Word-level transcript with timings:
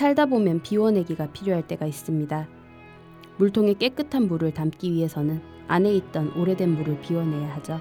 살다 0.00 0.24
보면 0.24 0.62
비워내기가 0.62 1.26
필요할 1.26 1.66
때가 1.68 1.84
있습니다. 1.84 2.48
물통에 3.36 3.74
깨끗한 3.74 4.28
물을 4.28 4.50
담기 4.50 4.92
위해서는 4.92 5.42
안에 5.68 5.92
있던 5.92 6.32
오래된 6.38 6.70
물을 6.70 6.98
비워내야 7.02 7.54
하죠. 7.56 7.78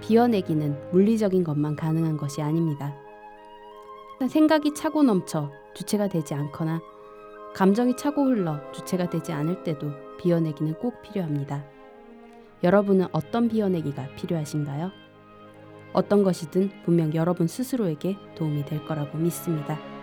비워내기는 0.00 0.92
물리적인 0.92 1.44
것만 1.44 1.76
가능한 1.76 2.16
것이 2.16 2.40
아닙니다. 2.40 2.96
생각이 4.26 4.72
차고 4.72 5.02
넘쳐 5.02 5.50
주체가 5.74 6.08
되지 6.08 6.32
않거나 6.32 6.80
감정이 7.54 7.98
차고 7.98 8.24
흘러 8.24 8.58
주체가 8.72 9.10
되지 9.10 9.30
않을 9.32 9.62
때도 9.62 9.90
비워내기는 10.22 10.72
꼭 10.78 11.02
필요합니다. 11.02 11.66
여러분은 12.62 13.08
어떤 13.12 13.50
비워내기가 13.50 14.08
필요하신가요? 14.16 14.90
어떤 15.92 16.24
것이든 16.24 16.70
분명 16.86 17.12
여러분 17.12 17.46
스스로에게 17.46 18.16
도움이 18.36 18.64
될 18.64 18.86
거라고 18.86 19.18
믿습니다. 19.18 19.93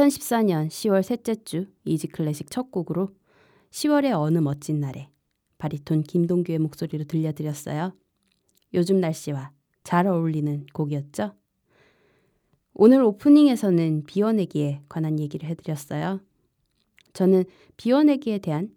(2014년 0.00 0.68
10월 0.68 1.02
셋째 1.02 1.34
주) 1.44 1.66
이지 1.84 2.08
클래식 2.08 2.50
첫 2.50 2.70
곡으로 2.70 3.10
10월의 3.70 4.18
어느 4.18 4.38
멋진 4.38 4.80
날에 4.80 5.10
바리톤 5.58 6.04
김동규의 6.04 6.58
목소리로 6.58 7.04
들려드렸어요. 7.04 7.92
요즘 8.72 9.00
날씨와 9.00 9.52
잘 9.84 10.06
어울리는 10.06 10.64
곡이었죠? 10.72 11.34
오늘 12.72 13.02
오프닝에서는 13.02 14.04
비워내기에 14.06 14.84
관한 14.88 15.20
얘기를 15.20 15.46
해드렸어요. 15.50 16.20
저는 17.12 17.44
비워내기에 17.76 18.38
대한 18.38 18.74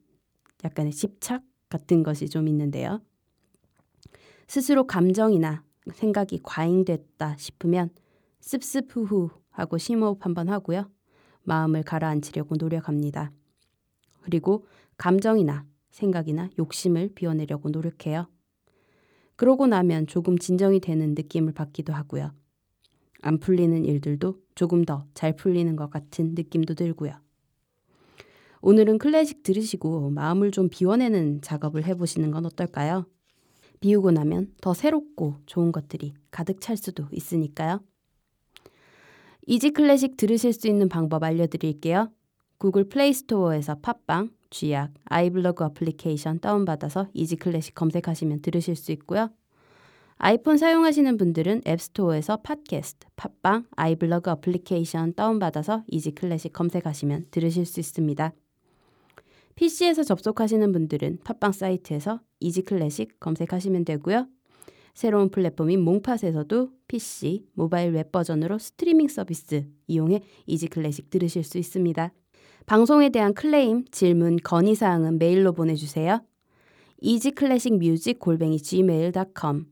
약간의 0.65 0.91
집착 0.91 1.43
같은 1.69 2.03
것이 2.03 2.27
좀 2.27 2.49
있는데요. 2.49 3.01
스스로 4.47 4.85
감정이나 4.87 5.63
생각이 5.93 6.41
과잉됐다 6.43 7.37
싶으면 7.37 7.91
습습후후 8.41 9.29
하고 9.51 9.77
심호흡 9.77 10.25
한번 10.25 10.49
하고요. 10.49 10.92
마음을 11.43 11.83
가라앉히려고 11.83 12.55
노력합니다. 12.55 13.31
그리고 14.21 14.65
감정이나 14.97 15.65
생각이나 15.91 16.49
욕심을 16.57 17.09
비워내려고 17.13 17.69
노력해요. 17.69 18.27
그러고 19.35 19.67
나면 19.67 20.07
조금 20.07 20.37
진정이 20.37 20.79
되는 20.79 21.13
느낌을 21.15 21.53
받기도 21.53 21.93
하고요. 21.93 22.33
안 23.21 23.39
풀리는 23.39 23.85
일들도 23.85 24.39
조금 24.55 24.83
더 24.85 25.05
잘 25.13 25.35
풀리는 25.35 25.75
것 25.75 25.89
같은 25.89 26.33
느낌도 26.35 26.75
들고요. 26.75 27.13
오늘은 28.61 28.97
클래식 28.97 29.43
들으시고 29.43 30.09
마음을 30.11 30.51
좀 30.51 30.69
비워내는 30.69 31.41
작업을 31.41 31.85
해보시는 31.85 32.31
건 32.31 32.45
어떨까요? 32.45 33.05
비우고 33.81 34.11
나면 34.11 34.53
더 34.61 34.73
새롭고 34.73 35.39
좋은 35.45 35.73
것들이 35.73 36.13
가득 36.31 36.61
찰 36.61 36.77
수도 36.77 37.07
있으니까요. 37.11 37.81
이지 39.45 39.71
클래식 39.71 40.15
들으실 40.15 40.53
수 40.53 40.67
있는 40.67 40.87
방법 40.87 41.23
알려드릴게요. 41.23 42.09
구글 42.57 42.85
플레이 42.87 43.11
스토어에서 43.11 43.75
팟빵, 43.75 44.29
쥐약, 44.49 44.93
아이블로그 45.05 45.65
어플리케이션 45.65 46.39
다운받아서 46.39 47.07
이지 47.13 47.35
클래식 47.35 47.75
검색하시면 47.75 48.41
들으실 48.41 48.75
수 48.75 48.91
있고요. 48.93 49.29
아이폰 50.15 50.57
사용하시는 50.57 51.17
분들은 51.17 51.63
앱스토어에서 51.67 52.37
팟캐스트, 52.37 53.07
팟빵, 53.17 53.65
아이블로그 53.75 54.31
어플리케이션 54.31 55.15
다운받아서 55.15 55.83
이지 55.87 56.11
클래식 56.11 56.53
검색하시면 56.53 57.27
들으실 57.31 57.65
수 57.65 57.81
있습니다. 57.81 58.31
PC에서 59.55 60.03
접속하시는 60.03 60.71
분들은 60.71 61.19
팟빵 61.25 61.51
사이트에서 61.51 62.21
이지 62.39 62.61
클래식 62.61 63.19
검색하시면 63.19 63.83
되고요. 63.83 64.27
새로운 64.93 65.29
플랫폼인 65.29 65.81
몽팟에서도 65.81 66.69
PC, 66.87 67.47
모바일 67.53 67.93
웹 67.93 68.11
버전으로 68.11 68.57
스트리밍 68.59 69.07
서비스 69.07 69.65
이용해 69.87 70.21
이지 70.45 70.67
클래식 70.67 71.09
들으실 71.09 71.43
수 71.43 71.57
있습니다. 71.57 72.11
방송에 72.65 73.09
대한 73.09 73.33
클레임, 73.33 73.85
질문, 73.91 74.37
건의 74.37 74.75
사항은 74.75 75.19
메일로 75.19 75.53
보내 75.53 75.75
주세요. 75.75 76.21
easyclassicmusic 77.01 78.19
골뱅이 78.19 78.57
gmail.com 78.59 79.65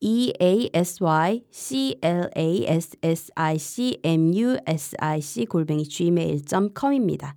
e 0.00 0.32
a 0.40 0.70
s 0.72 1.02
y 1.02 1.44
c 1.50 1.98
l 2.00 2.30
a 2.36 2.64
s 2.66 2.96
s 3.02 3.30
i 3.34 3.58
c 3.58 3.98
m 4.02 4.34
u 4.34 4.56
s 4.66 4.96
i 4.98 5.20
c 5.20 5.44
골뱅이 5.44 5.84
gmail.com입니다. 5.84 7.36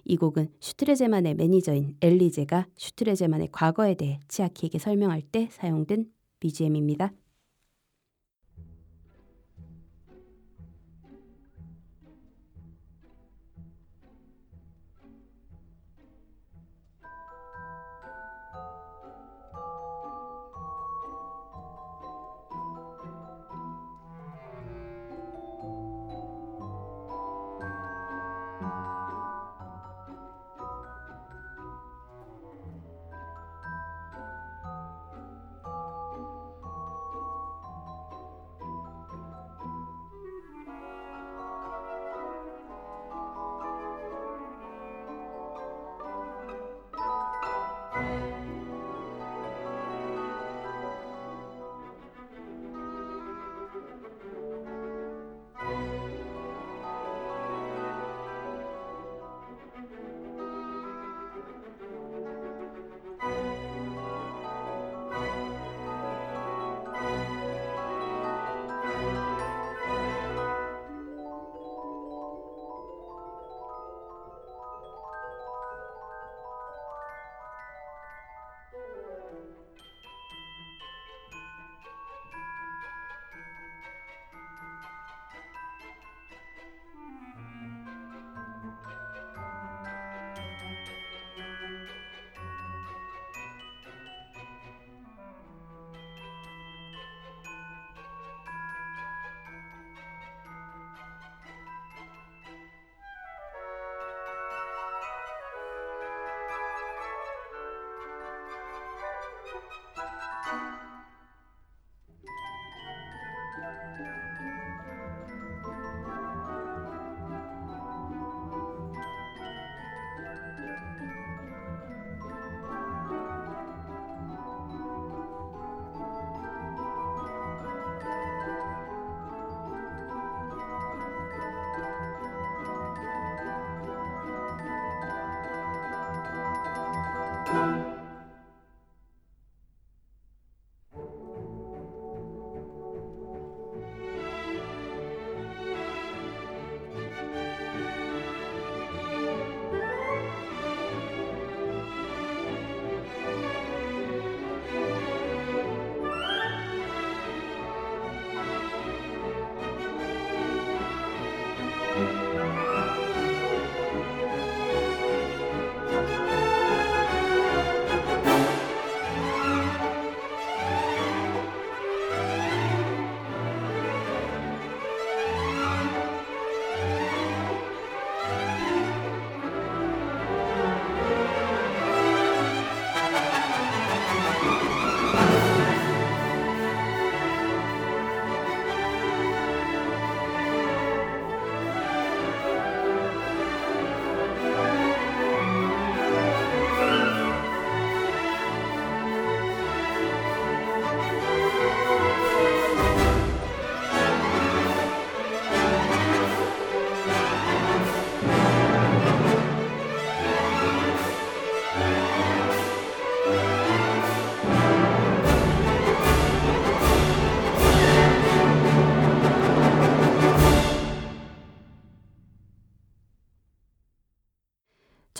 이 0.04 0.16
곡은 0.16 0.48
슈트레제만의 0.60 1.34
매니저인 1.34 1.96
엘리제가 2.00 2.66
슈트레제만의 2.76 3.48
과거에 3.52 3.94
대해 3.94 4.18
치아키에게 4.28 4.78
설명할 4.78 5.22
때 5.22 5.48
사용된 5.52 6.06
BGM입니다. 6.40 7.12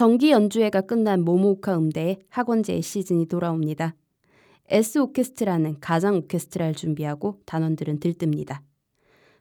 정기 0.01 0.31
연주회가 0.31 0.81
끝난 0.81 1.23
모모오카 1.27 1.77
음대의 1.77 2.21
학원제의 2.31 2.81
시즌이 2.81 3.27
돌아옵니다. 3.27 3.95
S 4.71 4.97
오케스트라는 4.97 5.79
가장 5.81 6.15
오케스트라를 6.15 6.75
준비하고 6.75 7.43
단원들은 7.45 8.01
들뜹니다. 8.01 8.61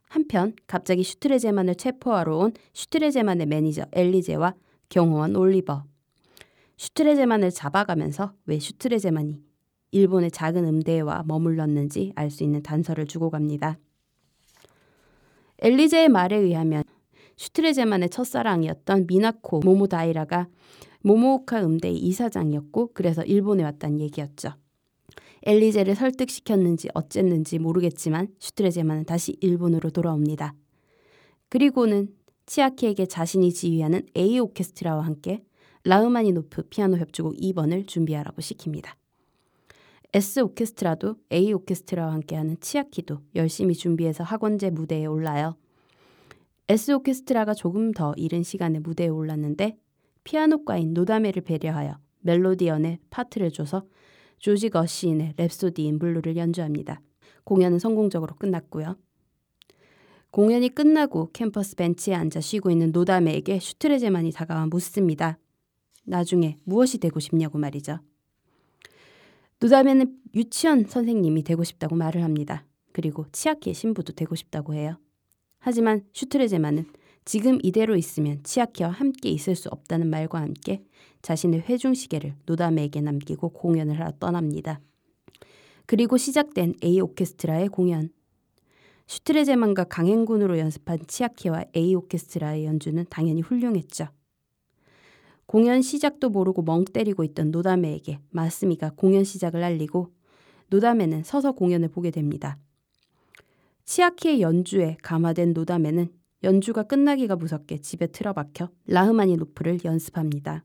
한편 0.09 0.53
갑자기 0.67 1.03
슈트레제만을 1.03 1.75
체포하러 1.75 2.35
온 2.39 2.51
슈트레제만의 2.73 3.45
매니저 3.45 3.85
엘리제와 3.93 4.53
경호원 4.89 5.37
올리버. 5.37 5.85
슈트레제만을 6.75 7.51
잡아가면서 7.51 8.33
왜 8.45 8.59
슈트레제만이 8.59 9.41
일본의 9.91 10.29
작은 10.29 10.65
음대에 10.65 11.24
머물렀는지 11.25 12.11
알 12.15 12.29
수 12.29 12.43
있는 12.43 12.61
단서를 12.61 13.05
주고 13.07 13.29
갑니다. 13.29 13.79
엘리제의 15.59 16.09
말에 16.09 16.35
의하면 16.35 16.83
슈트레제만의 17.39 18.10
첫사랑이었던 18.10 19.08
미나코 19.08 19.62
모모다이라가 19.62 20.50
모모오카 21.01 21.63
음대의 21.63 21.98
이사장이었고 21.98 22.91
그래서 22.93 23.24
일본에 23.24 23.63
왔다는 23.63 24.01
얘기였죠. 24.01 24.53
엘리제를 25.43 25.96
설득시켰는지 25.96 26.89
어쨌는지 26.93 27.58
모르겠지만 27.58 28.27
슈트레제만은 28.39 29.05
다시 29.05 29.38
일본으로 29.39 29.89
돌아옵니다. 29.89 30.53
그리고는 31.48 32.10
치아키에게 32.46 33.05
자신이 33.05 33.53
지휘하는 33.53 34.05
A 34.17 34.38
오케스트라와 34.39 35.05
함께 35.05 35.41
라흐마니노프 35.86 36.63
피아노 36.63 36.98
협주곡 36.98 37.38
2번을 37.38 37.88
준비하라고 37.88 38.41
시킵니다. 38.41 38.96
S 40.12 40.41
오케스트라도 40.41 41.15
A 41.31 41.53
오케스트라와 41.53 42.12
함께하는 42.12 42.58
치아키도 42.60 43.19
열심히 43.36 43.75
준비해서 43.75 44.25
학원제 44.25 44.72
무대에 44.72 45.05
올라요. 45.05 45.55
S 46.71 46.91
오케스트라가 46.91 47.55
조금 47.55 47.91
더 47.91 48.13
이른 48.15 48.43
시간에 48.43 48.77
무대에 48.77 49.07
올랐는데 49.07 49.75
피아노과인 50.23 50.93
노다메를 50.93 51.41
배려하여 51.41 51.97
멜로디언의 52.19 52.99
파트를 53.09 53.49
줘서 53.49 53.88
조지 54.38 54.69
거슈윈의 54.69 55.33
Rhapsody 55.33 55.79
in 55.79 55.98
Blue를 55.98 56.38
연주합니다. 56.38 57.01
공연은 57.43 57.79
성공적으로 57.79 58.35
끝났고요. 58.35 58.97
공연이 60.29 60.69
끝나고 60.69 61.31
캠퍼스 61.33 61.75
벤치에 61.75 62.13
앉아 62.13 62.39
쉬고 62.39 62.69
있는 62.69 62.91
노다메에게 62.91 63.59
슈트레제만이 63.59 64.31
다가와 64.31 64.67
묻습니다. 64.67 65.39
나중에 66.03 66.59
무엇이 66.65 66.99
되고 66.99 67.19
싶냐고 67.19 67.57
말이죠. 67.57 67.97
노다메는 69.59 70.19
유치원 70.35 70.85
선생님이 70.85 71.43
되고 71.43 71.63
싶다고 71.63 71.95
말을 71.95 72.23
합니다. 72.23 72.63
그리고 72.93 73.25
치아키의 73.31 73.73
신부도 73.73 74.13
되고 74.13 74.35
싶다고 74.35 74.75
해요. 74.75 74.99
하지만 75.59 76.03
슈트레제만은 76.13 76.85
지금 77.25 77.59
이대로 77.61 77.95
있으면 77.95 78.41
치아키와 78.43 78.89
함께 78.89 79.29
있을 79.29 79.55
수 79.55 79.69
없다는 79.69 80.09
말과 80.09 80.41
함께 80.41 80.83
자신의 81.21 81.61
회중시계를 81.61 82.33
노다메에게 82.45 83.01
남기고 83.01 83.49
공연을 83.49 83.99
하러 83.99 84.11
떠납니다. 84.19 84.79
그리고 85.85 86.17
시작된 86.17 86.75
A 86.83 86.99
오케스트라의 87.01 87.67
공연. 87.67 88.09
슈트레제만과 89.07 89.85
강행군으로 89.85 90.59
연습한 90.59 90.99
치아키와 91.07 91.65
A 91.75 91.95
오케스트라의 91.95 92.65
연주는 92.65 93.03
당연히 93.09 93.41
훌륭했죠. 93.41 94.07
공연 95.45 95.81
시작도 95.81 96.29
모르고 96.29 96.61
멍 96.61 96.85
때리고 96.85 97.23
있던 97.23 97.49
노다메에게 97.49 98.19
마스미가 98.29 98.91
공연 98.95 99.23
시작을 99.23 99.63
알리고 99.63 100.13
노다메는 100.69 101.23
서서 101.23 101.53
공연을 101.53 101.87
보게 101.89 102.11
됩니다. 102.11 102.59
치아키의 103.89 104.41
연주에 104.41 104.98
감화된 105.01 105.53
노다메는 105.53 106.13
연주가 106.43 106.84
끝나기가 106.84 107.36
무섭게 107.36 107.81
집에 107.81 108.05
틀어박혀 108.05 108.69
라흐마니노프를 108.86 109.79
연습합니다. 109.84 110.63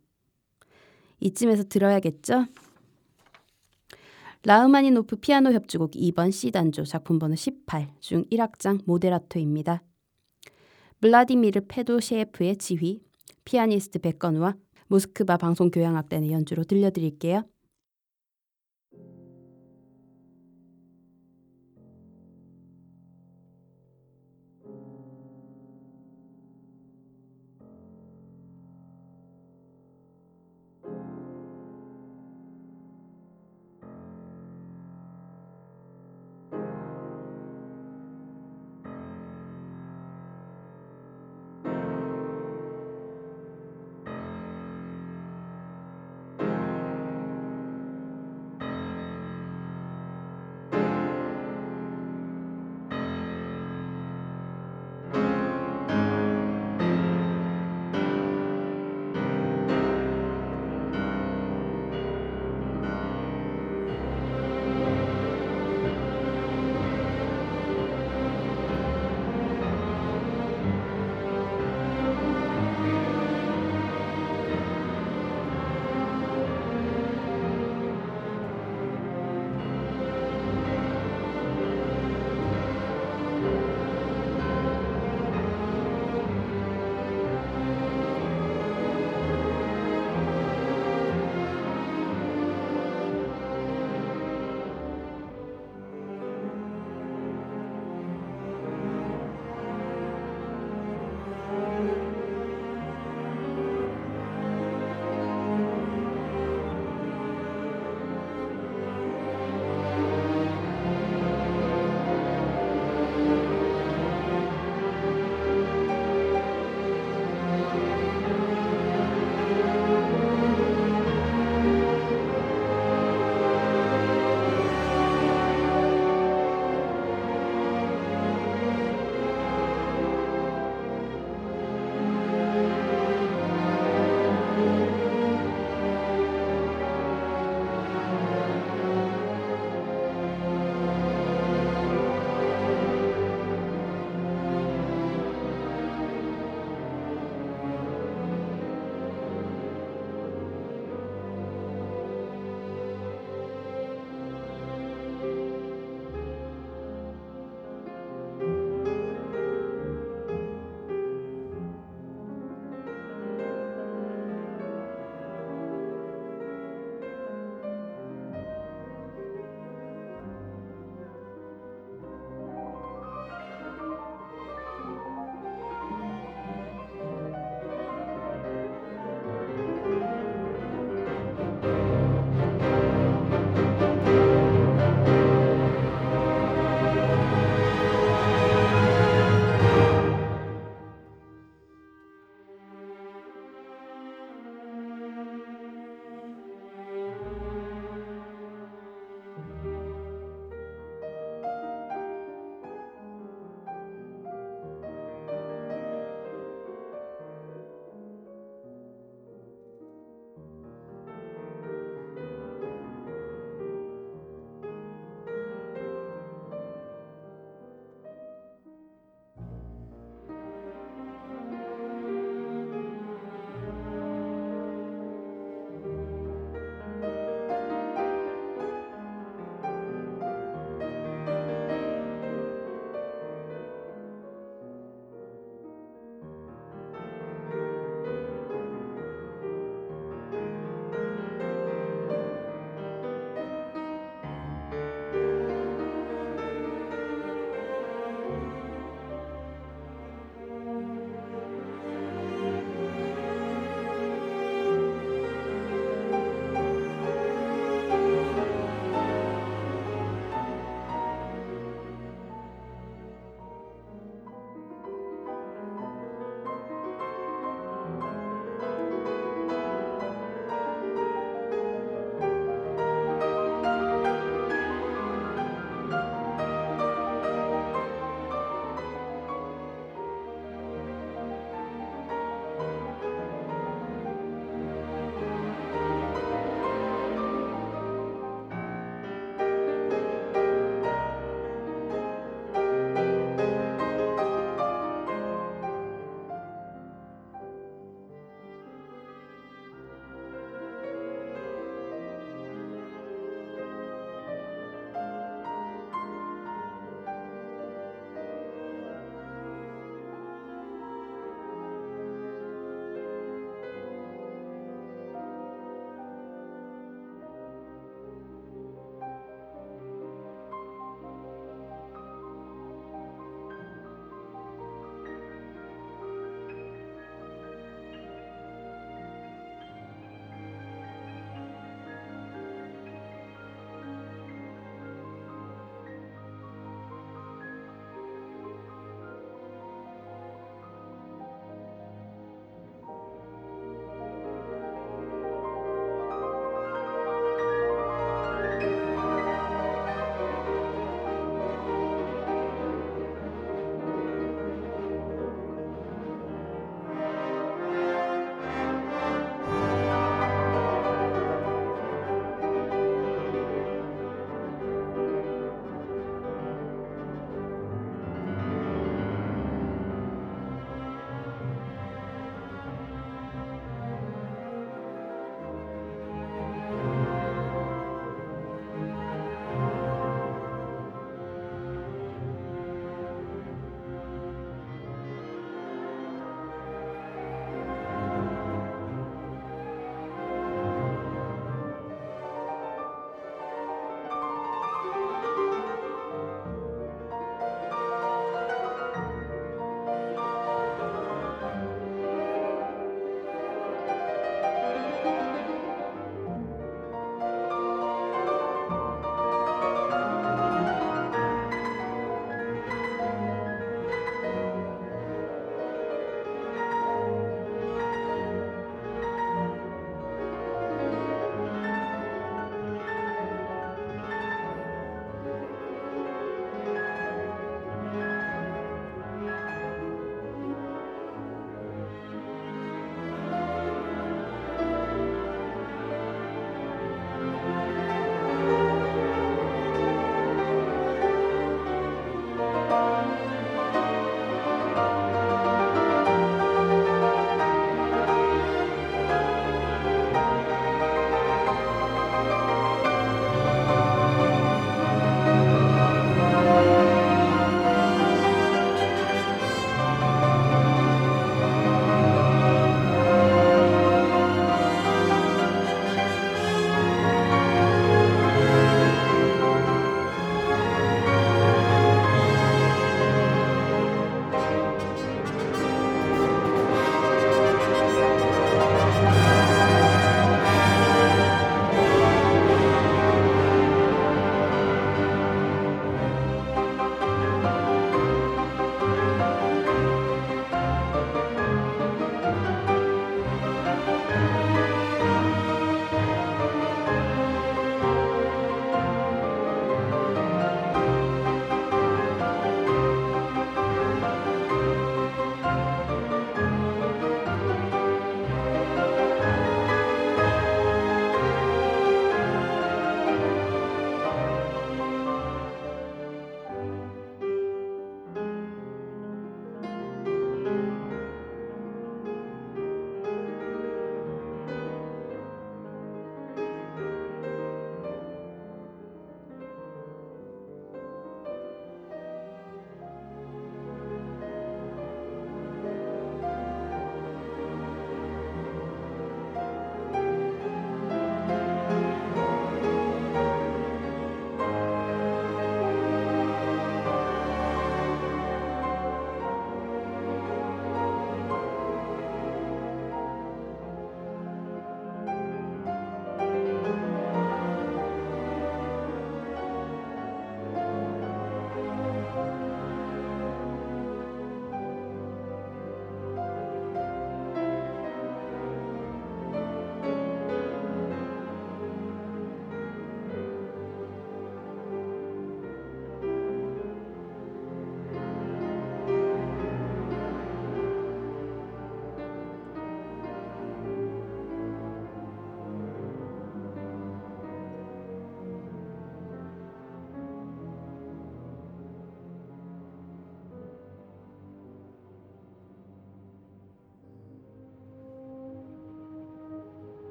이쯤에서 1.20 1.64
들어야겠죠? 1.64 2.44
라흐마니노프 4.42 5.16
피아노 5.16 5.52
협주곡 5.52 5.92
2번 5.92 6.30
C단조 6.32 6.84
작품 6.84 7.18
번호 7.18 7.34
18 7.34 7.88
중 8.00 8.26
1악장 8.26 8.82
모데라토입니다. 8.84 9.82
블라디미르 11.00 11.62
페도세예프의 11.66 12.58
지휘, 12.58 13.00
피아니스트 13.46 14.00
백건우와 14.00 14.54
모스크바 14.88 15.38
방송교향악단의 15.38 16.30
연주로 16.30 16.64
들려드릴게요. 16.64 17.46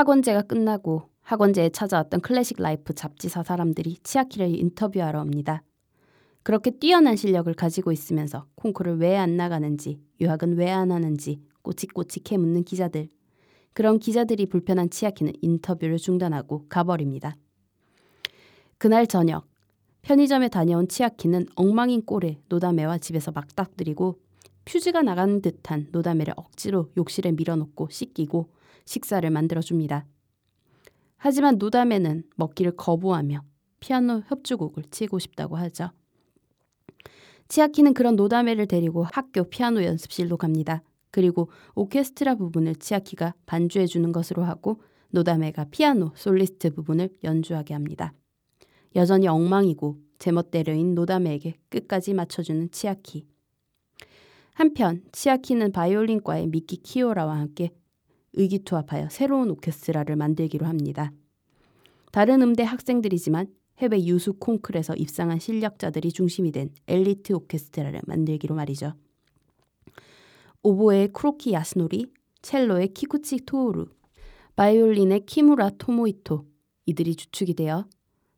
학원제가 0.00 0.40
끝나고 0.40 1.10
학원제에 1.20 1.68
찾아왔던 1.68 2.22
클래식 2.22 2.56
라이프 2.58 2.94
잡지사 2.94 3.42
사람들이 3.42 3.98
치아키를 4.02 4.48
인터뷰하러 4.58 5.20
옵니다. 5.20 5.62
그렇게 6.42 6.70
뛰어난 6.70 7.16
실력을 7.16 7.52
가지고 7.52 7.92
있으면서 7.92 8.46
콩쿠르를 8.54 8.98
왜 8.98 9.18
안 9.18 9.36
나가는지, 9.36 10.00
유학은 10.18 10.56
왜 10.56 10.70
안 10.70 10.90
하는지 10.90 11.42
꼬치꼬치 11.60 12.20
캐묻는 12.20 12.64
기자들. 12.64 13.10
그런 13.74 13.98
기자들이 13.98 14.46
불편한 14.46 14.88
치아키는 14.88 15.34
인터뷰를 15.42 15.98
중단하고 15.98 16.64
가버립니다. 16.70 17.36
그날 18.78 19.06
저녁 19.06 19.48
편의점에 20.00 20.48
다녀온 20.48 20.88
치아키는 20.88 21.44
엉망인 21.56 22.06
꼴의 22.06 22.40
노다메와 22.48 22.96
집에서 22.96 23.32
맞닥뜨리고 23.32 24.18
퓨즈가 24.64 25.02
나가는 25.02 25.42
듯한 25.42 25.88
노다메를 25.92 26.32
억지로 26.38 26.88
욕실에 26.96 27.32
밀어넣고 27.32 27.88
씻기고 27.90 28.48
식사를 28.90 29.28
만들어줍니다. 29.30 30.04
하지만 31.16 31.58
노다메는 31.58 32.24
먹기를 32.34 32.72
거부하며 32.76 33.40
피아노 33.78 34.22
협주곡을 34.26 34.84
치고 34.90 35.20
싶다고 35.20 35.56
하죠. 35.56 35.90
치아키는 37.46 37.94
그런 37.94 38.16
노다메를 38.16 38.66
데리고 38.66 39.04
학교 39.04 39.44
피아노 39.44 39.84
연습실로 39.84 40.36
갑니다. 40.36 40.82
그리고 41.12 41.50
오케스트라 41.76 42.34
부분을 42.34 42.74
치아키가 42.76 43.34
반주해 43.46 43.86
주는 43.86 44.10
것으로 44.10 44.42
하고 44.42 44.82
노다메가 45.10 45.66
피아노 45.70 46.10
솔리스트 46.16 46.74
부분을 46.74 47.10
연주하게 47.22 47.74
합니다. 47.74 48.12
여전히 48.96 49.28
엉망이고 49.28 49.98
제멋대로인 50.18 50.94
노다메에게 50.96 51.54
끝까지 51.68 52.14
맞춰주는 52.14 52.70
치아키. 52.72 53.26
한편 54.54 55.02
치아키는 55.12 55.72
바이올린과의 55.72 56.48
미키 56.48 56.78
키요라와 56.78 57.38
함께 57.38 57.70
의기투합하여 58.34 59.08
새로운 59.10 59.50
오케스트라를 59.50 60.16
만들기로 60.16 60.66
합니다. 60.66 61.12
다른 62.12 62.42
음대 62.42 62.62
학생들이지만 62.62 63.48
해외 63.78 64.04
유수 64.04 64.34
콩쿨에서 64.34 64.94
입상한 64.96 65.38
실력자들이 65.38 66.12
중심이 66.12 66.52
된 66.52 66.70
엘리트 66.86 67.32
오케스트라를 67.32 68.00
만들기로 68.06 68.54
말이죠. 68.54 68.94
오보에 70.62 71.08
쿠로키 71.12 71.52
야스노리, 71.52 72.12
첼로의 72.42 72.88
키쿠치 72.88 73.46
토우루, 73.46 73.86
바이올린의 74.56 75.24
키무라 75.24 75.70
토모히토 75.78 76.46
이들이 76.86 77.14
주축이 77.14 77.54
되어 77.54 77.86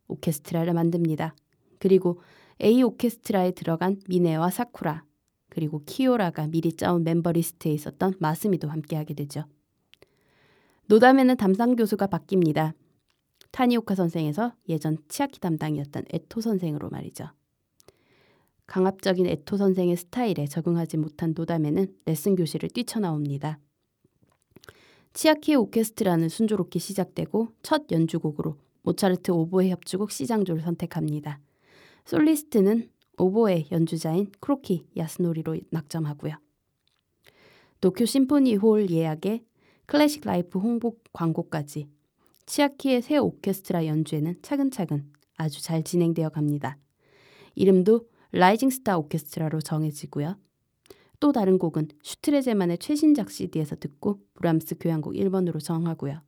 오케스트라를 0.07 0.73
만듭니다. 0.73 1.35
그리고 1.79 2.21
A 2.61 2.81
오케스트라에 2.83 3.51
들어간 3.51 3.99
미네와 4.07 4.49
사쿠라 4.49 5.03
그리고 5.49 5.81
키요라가 5.85 6.47
미리 6.47 6.71
짜온 6.71 7.03
멤버 7.03 7.31
리스트에 7.31 7.73
있었던 7.73 8.13
마스미도 8.19 8.69
함께하게 8.69 9.13
되죠. 9.15 9.43
노다메는 10.87 11.37
담당 11.37 11.75
교수가 11.75 12.07
바뀝니다. 12.07 12.73
타니오카 13.51 13.95
선생에서 13.95 14.53
예전 14.67 14.97
치아키 15.07 15.39
담당이었던 15.39 16.05
에토 16.11 16.41
선생으로 16.41 16.89
말이죠. 16.89 17.29
강압적인 18.65 19.27
에토 19.27 19.57
선생의 19.57 19.95
스타일에 19.95 20.45
적응하지 20.45 20.97
못한 20.97 21.33
노다메는 21.35 21.87
레슨 22.05 22.35
교실을 22.35 22.69
뛰쳐나옵니다. 22.69 23.59
치아키의 25.13 25.57
오케스트라는 25.57 26.27
순조롭게 26.27 26.79
시작되고 26.79 27.49
첫 27.61 27.83
연주곡으로 27.91 28.57
모차르트 28.81 29.31
오보에 29.31 29.69
협주곡 29.69 30.11
C장조를 30.11 30.61
선택합니다. 30.61 31.39
솔리스트는 32.05 32.89
오보에 33.17 33.67
연주자인 33.71 34.31
쿠로키 34.39 34.87
야스노리로 34.97 35.57
낙점하고요. 35.69 36.33
도쿄 37.79 38.05
심포니 38.05 38.55
홀 38.55 38.89
예약에 38.89 39.43
클래식 39.85 40.25
라이프 40.25 40.59
홍보 40.59 40.97
광고까지 41.13 41.87
치아키의 42.45 43.01
새 43.01 43.17
오케스트라 43.17 43.85
연주회는 43.85 44.37
차근차근 44.41 45.11
아주 45.37 45.61
잘 45.61 45.83
진행되어 45.83 46.29
갑니다. 46.29 46.77
이름도 47.55 48.07
라이징 48.31 48.69
스타 48.69 48.97
오케스트라로 48.97 49.61
정해지고요. 49.61 50.37
또 51.19 51.31
다른 51.31 51.57
곡은 51.57 51.87
슈트레제만의 52.01 52.79
최신작 52.79 53.31
CD에서 53.31 53.75
듣고 53.75 54.19
브람스 54.33 54.75
교향곡 54.79 55.13
1번으로 55.13 55.63
정하고요. 55.63 56.21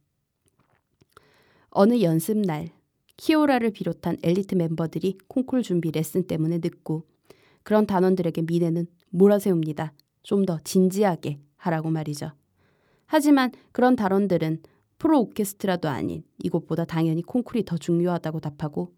어느 1.69 2.01
연습날 2.01 2.69
키오라를 3.17 3.71
비롯한 3.71 4.17
엘리트 4.23 4.55
멤버들이 4.55 5.17
콩쿨 5.27 5.63
준비 5.63 5.91
레슨 5.91 6.27
때문에 6.27 6.59
늦고 6.59 7.03
그런 7.63 7.85
단원들에게 7.87 8.43
미네는 8.43 8.87
몰아세웁니다. 9.09 9.93
좀 10.23 10.45
더 10.45 10.59
진지하게 10.63 11.39
하라고 11.57 11.89
말이죠. 11.89 12.31
하지만 13.05 13.51
그런 13.71 13.95
단원들은 13.95 14.61
프로 14.97 15.19
오케스트라도 15.21 15.89
아닌 15.89 16.23
이것보다 16.43 16.85
당연히 16.85 17.21
콩쿨이 17.21 17.65
더 17.65 17.77
중요하다고 17.77 18.39
답하고 18.39 18.93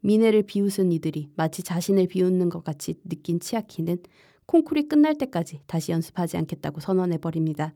미네를 0.00 0.42
비웃은 0.44 0.90
이들이 0.92 1.28
마치 1.36 1.62
자신을 1.62 2.08
비웃는 2.08 2.48
것 2.48 2.64
같이 2.64 2.94
느낀 3.04 3.38
치아키는 3.38 3.98
콩쿨이 4.46 4.88
끝날 4.88 5.16
때까지 5.16 5.60
다시 5.66 5.92
연습하지 5.92 6.36
않겠다고 6.36 6.80
선언해 6.80 7.18
버립니다. 7.18 7.74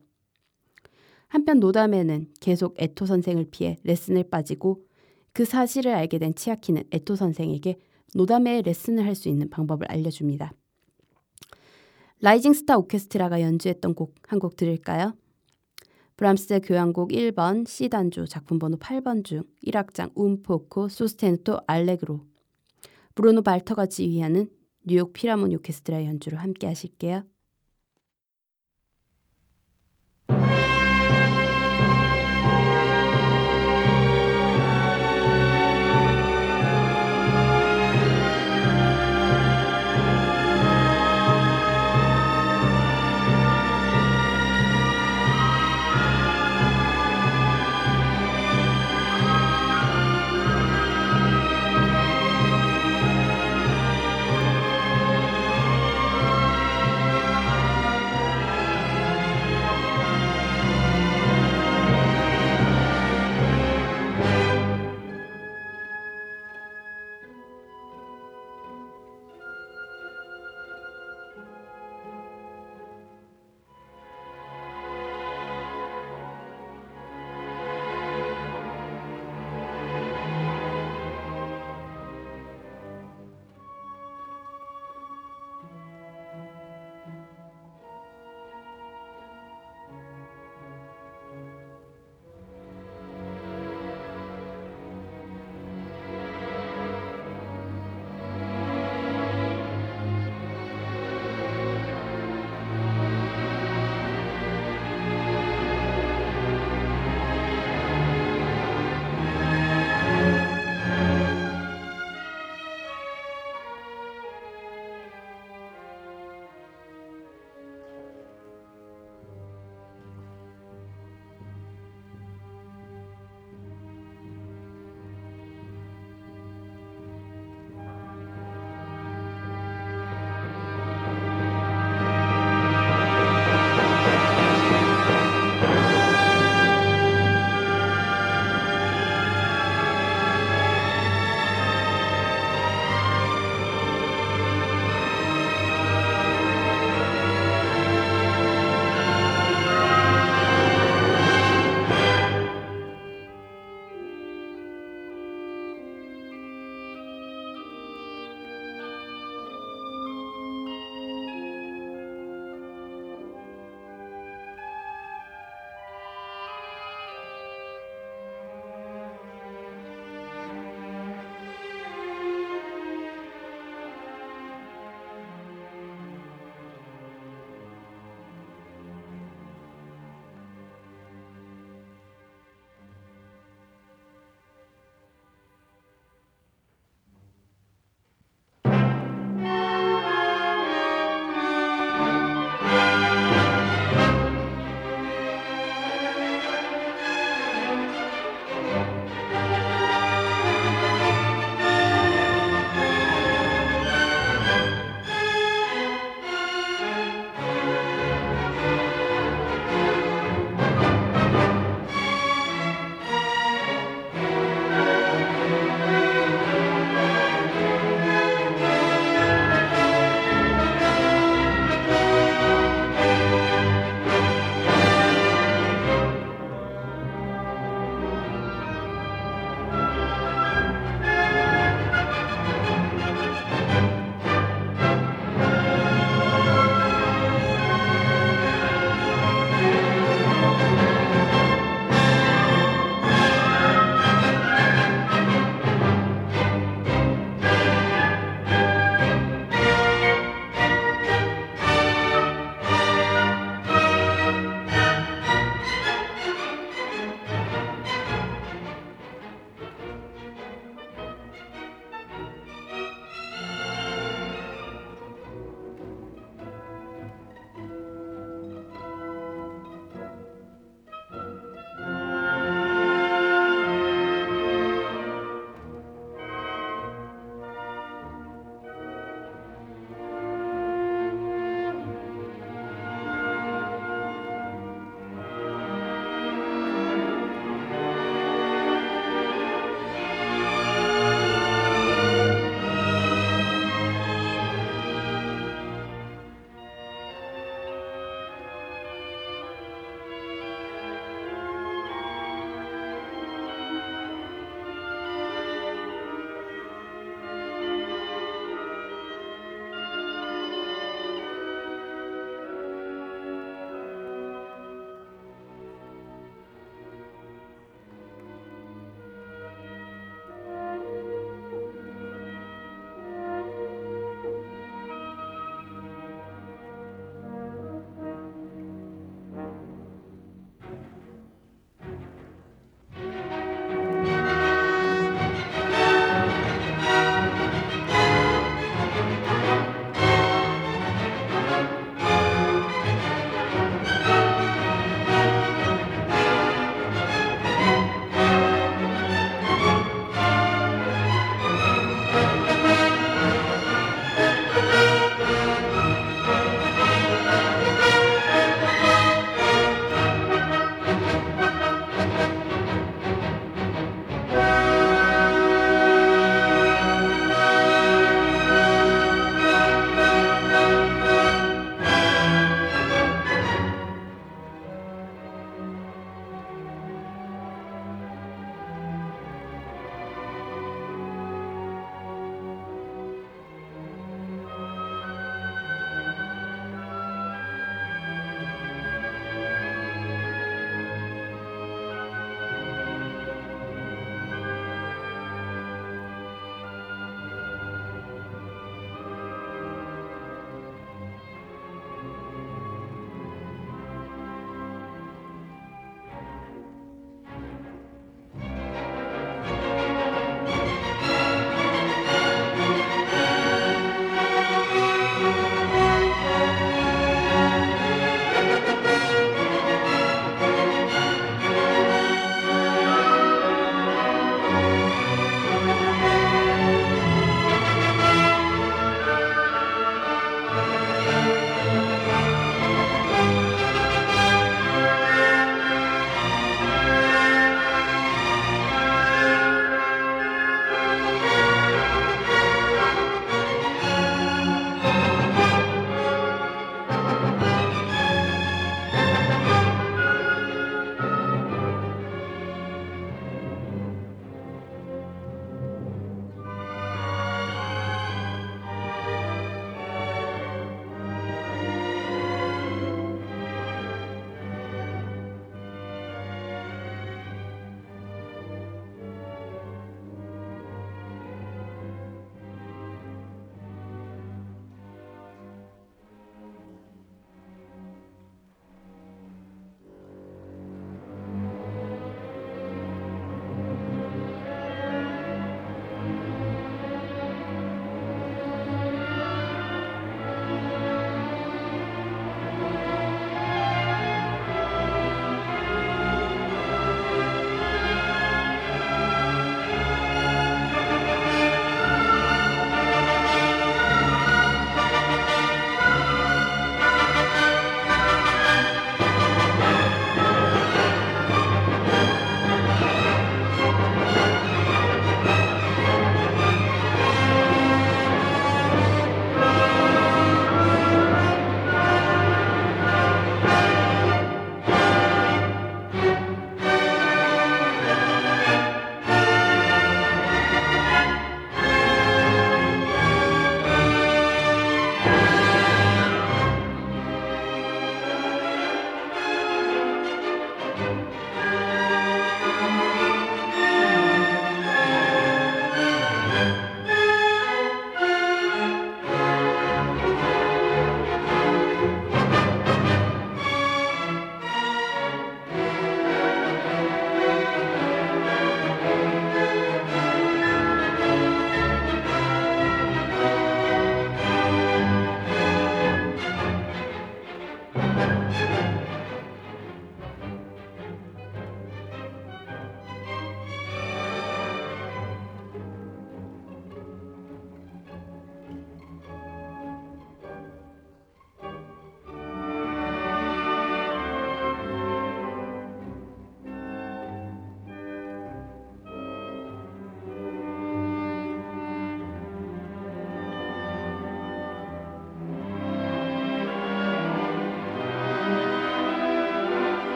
한편 1.27 1.59
노다메는 1.59 2.27
계속 2.39 2.75
에토 2.77 3.05
선생을 3.05 3.47
피해 3.51 3.77
레슨을 3.83 4.29
빠지고 4.29 4.83
그 5.33 5.45
사실을 5.45 5.93
알게 5.93 6.19
된 6.19 6.33
치아키는 6.35 6.83
에토 6.91 7.15
선생에게 7.15 7.77
노다메의 8.15 8.63
레슨을 8.63 9.05
할 9.05 9.15
수 9.15 9.29
있는 9.29 9.49
방법을 9.49 9.89
알려줍니다. 9.89 10.51
라이징 12.21 12.53
스타 12.53 12.77
오케스트라가 12.77 13.41
연주했던 13.41 13.93
곡 13.93 14.15
한 14.27 14.39
곡 14.39 14.55
들을까요? 14.55 15.13
브람스의 16.17 16.61
교향곡 16.61 17.11
1번 17.11 17.67
C단조 17.67 18.25
작품 18.25 18.57
번호 18.57 18.77
8번 18.77 19.23
중 19.23 19.43
1악장 19.65 20.11
Un 20.15 20.40
poco 20.40 20.89
sostenuto 20.89 21.59
Allegro 21.67 22.21
브루노 23.13 23.43
발터가 23.43 23.85
지휘하는 23.85 24.49
뉴욕 24.83 25.13
필하모니 25.13 25.55
오케스트라 25.57 26.05
연주를 26.05 26.39
함께 26.39 26.65
하실게요. 26.65 27.23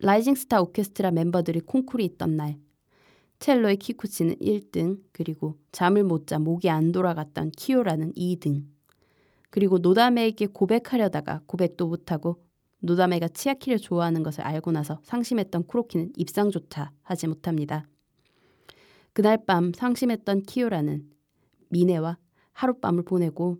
라이징 0.00 0.34
스타 0.34 0.60
오케스트라 0.60 1.10
멤버들의 1.10 1.60
콩쿨이 1.60 2.04
있던 2.04 2.36
날 2.36 2.56
첼로의 3.40 3.76
키쿠치는 3.76 4.36
1등 4.36 5.00
그리고 5.12 5.56
잠을 5.72 6.04
못 6.04 6.26
자 6.26 6.38
목이 6.38 6.68
안 6.70 6.92
돌아갔던 6.92 7.52
키요라는 7.52 8.12
2등 8.12 8.64
그리고 9.50 9.78
노다메에게 9.78 10.46
고백하려다가 10.48 11.42
고백도 11.46 11.88
못하고 11.88 12.42
노다메가 12.80 13.28
치아키를 13.28 13.78
좋아하는 13.78 14.22
것을 14.22 14.42
알고 14.42 14.70
나서 14.72 15.00
상심했던 15.02 15.66
쿠로키는 15.66 16.12
입상조차 16.16 16.92
하지 17.02 17.26
못합니다. 17.26 17.88
그날 19.12 19.44
밤 19.46 19.72
상심했던 19.72 20.42
키요라는 20.42 21.08
미네와 21.70 22.18
하룻밤을 22.52 23.02
보내고 23.02 23.58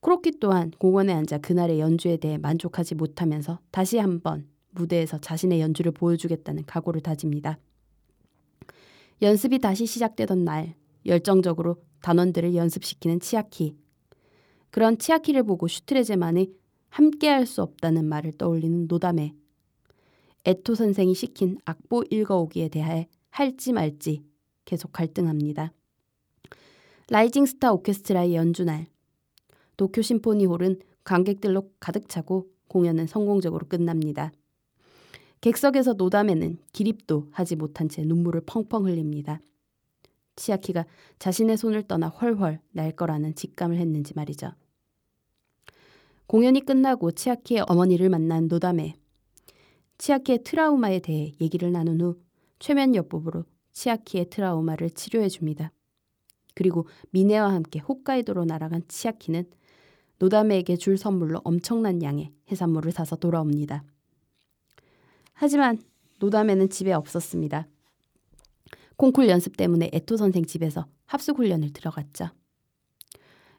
쿠로키 0.00 0.38
또한 0.40 0.72
공원에 0.78 1.14
앉아 1.14 1.38
그날의 1.38 1.80
연주에 1.80 2.18
대해 2.18 2.36
만족하지 2.36 2.96
못하면서 2.96 3.60
다시 3.70 3.98
한번 3.98 4.46
무대에서 4.78 5.18
자신의 5.18 5.60
연주를 5.60 5.92
보여주겠다는 5.92 6.64
각오를 6.66 7.00
다집니다. 7.00 7.58
연습이 9.20 9.58
다시 9.58 9.84
시작되던 9.84 10.44
날 10.44 10.74
열정적으로 11.04 11.82
단원들을 12.02 12.54
연습시키는 12.54 13.20
치아키. 13.20 13.76
그런 14.70 14.98
치아키를 14.98 15.42
보고 15.42 15.66
슈트레제만이 15.66 16.52
함께할 16.90 17.46
수 17.46 17.62
없다는 17.62 18.04
말을 18.04 18.32
떠올리는 18.38 18.86
노다메 18.86 19.34
에토 20.44 20.74
선생이 20.74 21.14
시킨 21.14 21.58
악보 21.64 22.04
읽어오기에 22.10 22.68
대하여 22.68 23.04
할지 23.30 23.72
말지 23.72 24.22
계속 24.64 24.92
갈등합니다. 24.92 25.72
라이징 27.10 27.46
스타 27.46 27.72
오케스트라의 27.72 28.34
연주날 28.34 28.86
도쿄 29.76 30.02
심포니홀은 30.02 30.80
관객들로 31.04 31.70
가득 31.80 32.08
차고 32.08 32.48
공연은 32.68 33.06
성공적으로 33.06 33.66
끝납니다. 33.66 34.32
객석에서 35.40 35.94
노담에는 35.94 36.58
기립도 36.72 37.28
하지 37.30 37.56
못한 37.56 37.88
채 37.88 38.02
눈물을 38.02 38.42
펑펑 38.46 38.86
흘립니다. 38.86 39.40
치아키가 40.36 40.86
자신의 41.18 41.56
손을 41.56 41.82
떠나 41.82 42.08
훨훨 42.08 42.60
날 42.70 42.92
거라는 42.92 43.34
직감을 43.34 43.76
했는지 43.76 44.14
말이죠. 44.14 44.52
공연이 46.26 46.64
끝나고 46.64 47.12
치아키의 47.12 47.64
어머니를 47.68 48.08
만난 48.08 48.48
노담에 48.48 48.94
치아키의 49.98 50.44
트라우마에 50.44 51.00
대해 51.00 51.32
얘기를 51.40 51.72
나눈 51.72 52.00
후 52.00 52.20
최면 52.58 52.94
여법으로 52.94 53.44
치아키의 53.72 54.30
트라우마를 54.30 54.90
치료해 54.90 55.28
줍니다. 55.28 55.72
그리고 56.54 56.86
미네와 57.10 57.52
함께 57.52 57.78
홋카이도로 57.78 58.44
날아간 58.44 58.82
치아키는 58.88 59.44
노담에게 60.18 60.76
줄 60.76 60.98
선물로 60.98 61.40
엄청난 61.44 62.02
양의 62.02 62.32
해산물을 62.50 62.90
사서 62.90 63.16
돌아옵니다. 63.16 63.84
하지만 65.40 65.78
노담에는 66.18 66.68
집에 66.68 66.92
없었습니다. 66.92 67.68
콩쿨 68.96 69.28
연습 69.28 69.56
때문에 69.56 69.88
에토 69.92 70.16
선생 70.16 70.44
집에서 70.44 70.86
합숙 71.06 71.38
훈련을 71.38 71.72
들어갔죠. 71.72 72.30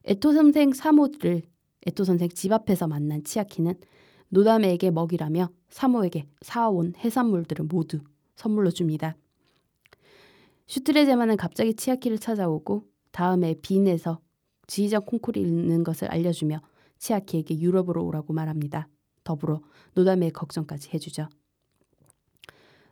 에토 0.03 0.33
선생 0.33 0.73
사모를 0.73 1.43
에토 1.87 2.03
선생 2.03 2.27
집 2.27 2.51
앞에서 2.51 2.87
만난 2.87 3.23
치아키는 3.23 3.75
노담에게 4.27 4.91
먹이라며 4.91 5.49
사모에게 5.69 6.25
사온 6.41 6.95
해산물들을 6.97 7.65
모두 7.65 8.01
선물로 8.35 8.71
줍니다. 8.71 9.15
슈트레제만은 10.67 11.37
갑자기 11.37 11.73
치아키를 11.73 12.19
찾아오고 12.19 12.83
다음에 13.11 13.55
빈에서 13.61 14.19
지휘자 14.67 14.99
콩쿨이 14.99 15.39
있는 15.39 15.85
것을 15.85 16.09
알려주며 16.11 16.59
치아키에게 16.97 17.57
유럽으로 17.57 18.05
오라고 18.05 18.33
말합니다. 18.33 18.89
더불어 19.23 19.61
노다메의 19.93 20.31
걱정까지 20.31 20.89
해주죠. 20.93 21.29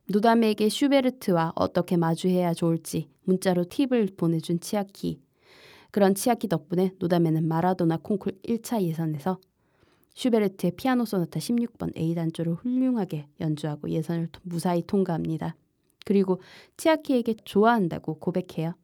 노다메에게 0.10 0.70
슈베르트와 0.70 1.51
어떻게 1.55 1.97
마주해야 1.97 2.53
좋을지 2.53 3.10
문자로 3.26 3.66
팁을 3.66 4.08
보내준 4.16 4.62
치아키. 4.62 5.20
그런 5.91 6.16
치아키 6.16 6.47
덕분에 6.47 6.91
노다메는 6.97 7.45
마라도나 7.45 7.97
콩쿨 7.97 8.39
1차 8.41 8.82
예선에서 8.84 9.38
슈베르트의 10.16 10.72
피아노 10.78 11.03
소나타 11.03 11.41
16번 11.41 11.95
A 11.97 12.16
단조를 12.16 12.53
훌륭하게 12.53 13.28
연주하고 13.41 13.89
예선을 13.89 14.30
무사히 14.43 14.82
통과합니다. 14.88 15.58
그리고 16.05 16.41
치아키에게 16.78 17.36
좋아한다고 17.43 18.20
고백해요. 18.20 18.76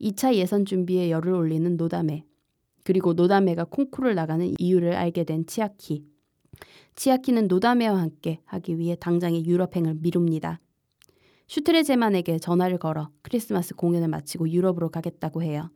2차 0.00 0.34
예선 0.34 0.64
준비에 0.64 1.10
열을 1.10 1.32
올리는 1.32 1.76
노다메. 1.76 2.24
그리고 2.84 3.14
노다메가 3.14 3.64
콩쿠르를 3.64 4.14
나가는 4.14 4.54
이유를 4.58 4.94
알게 4.94 5.24
된 5.24 5.44
치아키. 5.46 6.04
치아키는 6.96 7.48
노다메와 7.48 8.00
함께 8.00 8.40
하기 8.44 8.78
위해 8.78 8.96
당장의 8.98 9.46
유럽행을 9.46 9.94
미룹니다. 10.00 10.60
슈트레제만에게 11.46 12.38
전화를 12.38 12.78
걸어 12.78 13.10
크리스마스 13.22 13.74
공연을 13.74 14.08
마치고 14.08 14.50
유럽으로 14.50 14.90
가겠다고 14.90 15.42
해요. 15.42 15.70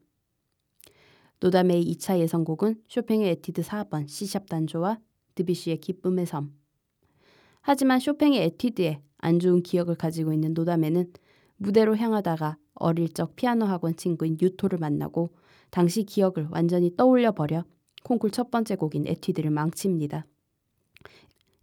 노다메의 1.41 1.85
2차 1.93 2.19
예선곡은 2.19 2.83
쇼팽의 2.89 3.31
에튀드 3.31 3.63
4번 3.63 4.09
C샵 4.09 4.49
단조와 4.49 4.99
드뷔시의 5.35 5.79
기쁨의 5.79 6.27
섬. 6.27 6.53
하지만 7.61 8.01
쇼팽의 8.01 8.43
에튀드에 8.45 9.01
안 9.19 9.39
좋은 9.39 9.63
기억을 9.63 9.95
가지고 9.95 10.33
있는 10.33 10.55
노다메는 10.55 11.13
무대로 11.57 11.97
향하다가 11.97 12.57
어릴 12.75 13.09
적 13.13 13.37
피아노 13.37 13.67
학원 13.67 13.97
친구인 13.97 14.39
유토를 14.41 14.79
만나고 14.79 15.31
당시 15.71 16.05
기억을 16.05 16.49
완전히 16.51 16.97
떠올려 16.97 17.33
버려 17.33 17.65
콩쿨 18.05 18.31
첫 18.31 18.51
번째 18.51 18.77
곡인 18.77 19.07
에튀드를 19.07 19.51
망칩니다. 19.51 20.25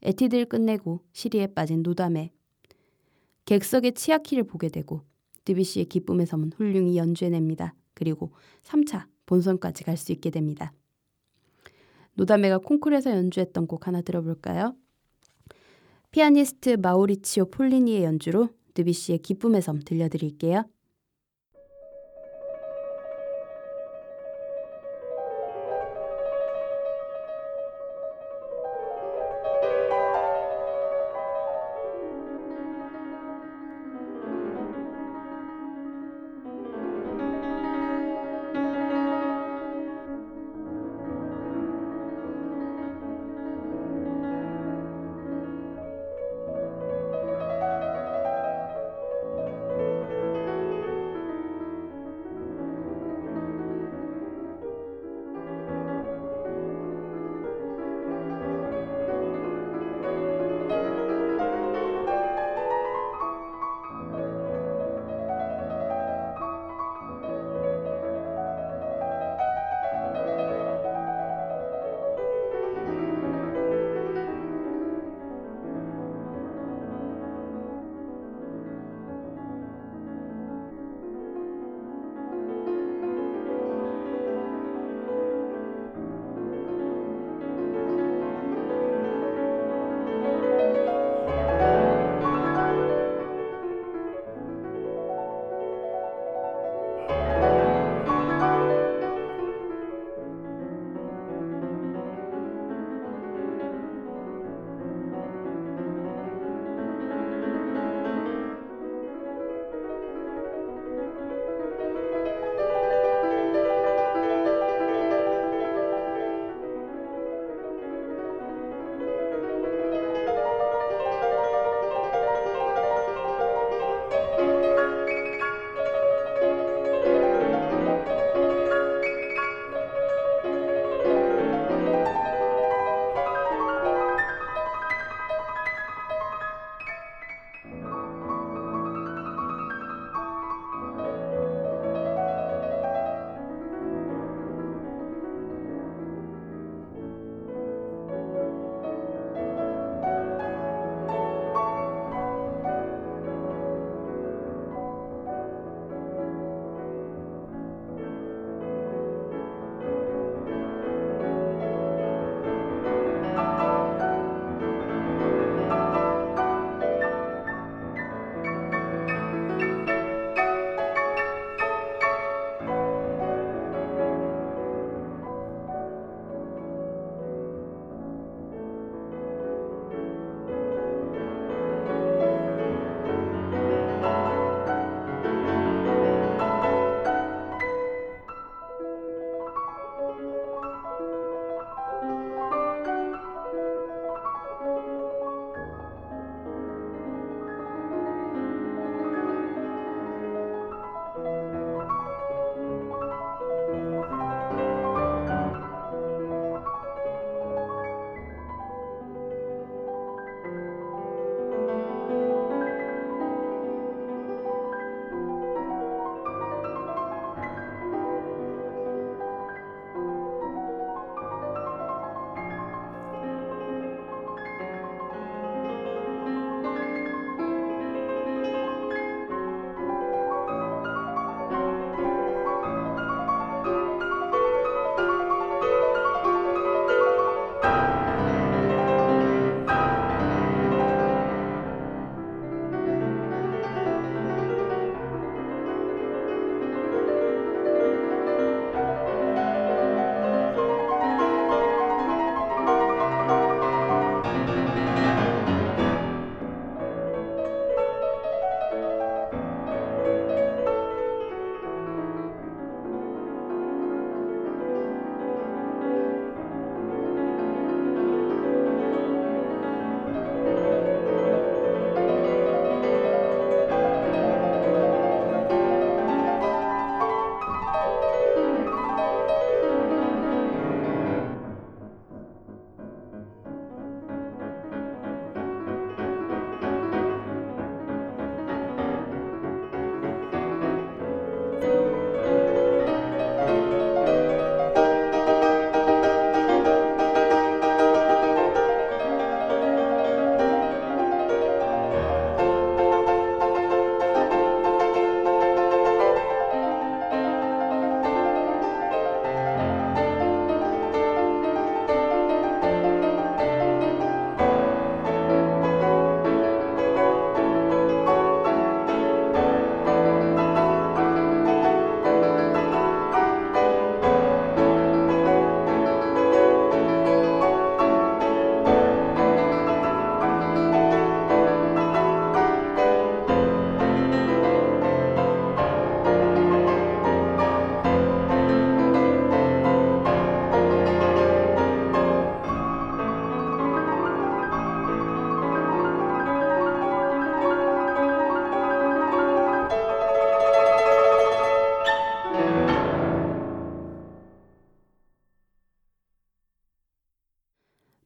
에튀드를 0.06 0.46
끝내고 0.46 1.02
시름에 1.14 1.48
빠진 1.48 1.82
노다메 1.84 2.32
객석의 3.46 3.94
치아키를 3.94 4.44
보게 4.46 4.70
되고 4.70 5.02
드뷔시의 5.46 5.86
기쁨의 5.86 6.26
섬은 6.26 6.54
훌륭히 6.56 6.98
연주해냅니다. 6.98 7.76
그리고 7.94 8.32
3차 8.64 9.08
본선까지 9.26 9.84
갈 9.84 9.98
수 9.98 10.12
있게 10.12 10.30
됩니다. 10.30 10.74
노다메가 12.14 12.60
콩쿨에서 12.60 13.12
연주했던 13.12 13.68
곡 13.68 13.88
하나 13.88 14.02
들어볼까요? 14.02 14.76
피아니스트 16.12 16.78
마우리치오 16.82 17.46
폴리니의 17.52 18.04
연주로 18.04 18.50
드비시의 18.74 19.20
기쁨의 19.20 19.62
섬 19.62 19.80
들려드릴게요. 19.80 20.64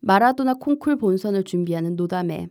마라도나 0.09 0.55
콩쿨 0.55 0.97
본선을 0.97 1.43
준비하는 1.43 1.95
노다메. 1.95 2.47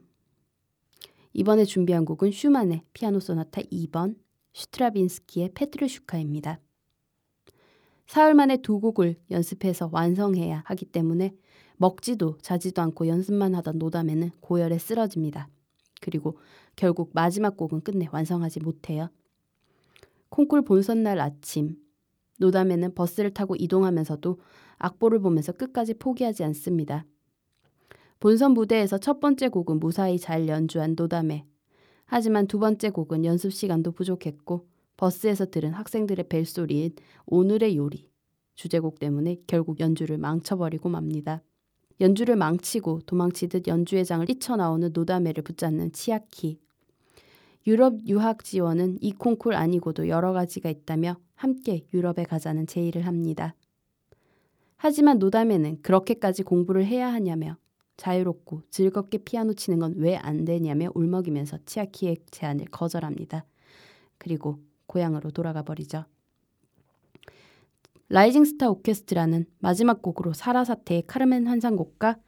이번에 1.33 1.65
준비한 1.65 2.05
곡은 2.05 2.31
슈만의 2.31 2.83
피아노 2.93 3.19
소나타 3.19 3.63
2번, 3.63 4.15
스트라빈스키의 4.53 5.51
페트루슈카입니다. 5.55 6.61
사흘 8.07 8.35
만에 8.35 8.59
두 8.59 8.79
곡을 8.79 9.17
연습해서 9.33 9.91
완성해야 9.91 10.63
하기 10.67 10.85
때문에 10.85 11.35
먹지도 11.79 12.39
자지도 12.43 12.81
않고 12.81 13.09
연습만 13.09 13.57
하던 13.57 13.79
노다메는 13.79 14.31
고열에 14.39 14.79
쓰러집니다. 14.79 15.49
그리고 16.01 16.39
결국 16.77 17.11
마지막 17.13 17.57
곡은 17.57 17.81
끝내 17.81 18.07
완성하지 18.13 18.61
못해요. 18.61 19.09
콩쿨 20.29 20.63
본선 20.63 21.03
날 21.03 21.19
아침 21.19 21.75
노다메는 22.39 22.95
버스를 22.95 23.35
타고 23.35 23.57
이동하면서도 23.59 24.39
악보를 24.77 25.19
보면서 25.19 25.51
끝까지 25.51 25.95
포기하지 25.95 26.45
않습니다. 26.45 27.05
본선 28.21 28.53
무대에서 28.53 28.99
첫 28.99 29.21
번째 29.21 29.49
곡은 29.49 29.79
무사히 29.79 30.19
잘 30.19 30.49
연주한 30.49 30.95
노담에 30.97 31.45
하지만 32.05 32.49
두 32.49 32.59
번째 32.59 32.91
곡은 32.91 33.25
연습 33.25 33.53
시간도 33.53 33.93
부족했고 33.93 34.67
버스에서 34.97 35.47
들은 35.47 35.73
학생들의 35.73 36.29
벨소리인 36.29 36.95
오늘의 37.27 37.77
요리 37.77 38.09
주제곡 38.57 38.99
때문에 38.99 39.37
결국 39.47 39.79
연주를 39.79 40.19
망쳐버리고 40.19 40.89
맙니다. 40.89 41.43
연주를 42.01 42.35
망치고 42.35 43.03
도망치듯 43.07 43.69
연주회 43.69 44.03
장을 44.03 44.27
뛰쳐나오는 44.27 44.91
노다메를 44.93 45.45
붙잡는 45.45 45.93
치아키. 45.93 46.59
유럽 47.69 48.01
유학 48.07 48.43
지원은 48.43 48.99
이 49.01 49.13
콩쿨 49.13 49.55
아니고도 49.55 50.09
여러 50.09 50.33
가지가 50.33 50.71
있다며 50.71 51.17
함께 51.37 51.87
유럽에 51.95 52.25
가자는 52.25 52.67
제의를 52.67 53.07
합니다. 53.07 53.55
하지만 54.77 55.19
노다메는 55.19 55.83
그렇게까지 55.83 56.43
공부를 56.43 56.85
해야 56.85 57.13
하냐며 57.13 57.57
자유롭고 57.99 58.63
즐겁게 58.71 59.19
피아노 59.19 59.53
치는 59.53 59.79
건 59.79 59.95
왜 59.99 60.17
안 60.17 60.45
되냐며 60.47 60.91
울먹이면서 60.95 61.59
치아키의 61.67 62.19
제안을 62.31 62.67
거절합니다. 62.67 63.45
그리고 64.17 64.59
고향으로 64.87 65.31
돌아가 65.31 65.63
버리죠. 65.63 66.05
라이징 68.09 68.45
스타 68.47 68.71
오케스트라는 68.71 69.45
마지막 69.59 70.01
곡으로 70.01 70.33
사라사테의 70.33 71.03
카르멘 71.07 71.47
환상곡과 71.47 72.19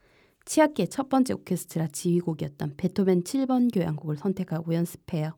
치아키의 0.45 0.89
첫 0.89 1.09
번째 1.09 1.35
오케스트라 1.35 1.89
지휘곡이었던 1.89 2.75
베토벤 2.77 3.23
7번 3.25 3.73
교향곡을 3.73 4.19
선택하고 4.19 4.75
연습해요. 4.75 5.33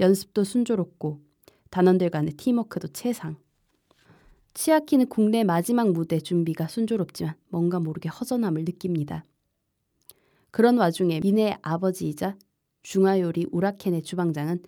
연습도 0.00 0.42
순조롭고 0.42 1.20
단원들 1.70 2.10
간의 2.10 2.32
팀워크도 2.34 2.88
최상. 2.88 3.36
치아키는 4.56 5.08
국내 5.10 5.44
마지막 5.44 5.92
무대 5.92 6.18
준비가 6.18 6.66
순조롭지만 6.66 7.34
뭔가 7.50 7.78
모르게 7.78 8.08
허전함을 8.08 8.64
느낍니다. 8.64 9.22
그런 10.50 10.78
와중에 10.78 11.20
미네의 11.20 11.58
아버지이자 11.60 12.38
중화요리 12.82 13.48
우라켄의 13.52 14.02
주방장은 14.02 14.62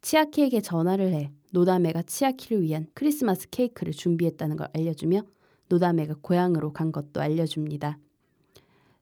치아키에게 0.00 0.62
전화를 0.62 1.12
해 1.12 1.30
노다메가 1.52 2.00
치아키를 2.02 2.62
위한 2.62 2.86
크리스마스 2.94 3.50
케이크를 3.50 3.92
준비했다는 3.92 4.56
걸 4.56 4.68
알려주며 4.72 5.20
노다메가 5.68 6.14
고향으로 6.22 6.72
간 6.72 6.90
것도 6.90 7.20
알려줍니다. 7.20 7.98